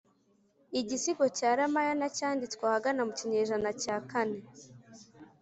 [0.79, 4.39] igisigo cya ramayana cyanditswe ahagana mu kinyejana cya kane